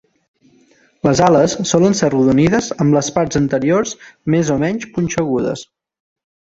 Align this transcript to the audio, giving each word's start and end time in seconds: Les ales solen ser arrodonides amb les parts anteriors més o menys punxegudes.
Les 1.07 1.21
ales 1.25 1.55
solen 1.73 1.97
ser 2.01 2.05
arrodonides 2.09 2.71
amb 2.85 2.99
les 2.99 3.13
parts 3.19 3.41
anteriors 3.43 3.95
més 4.37 4.55
o 4.57 4.61
menys 4.67 4.93
punxegudes. 4.99 5.71